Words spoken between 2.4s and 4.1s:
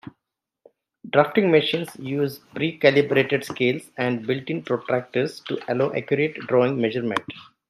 pre-calibrated scales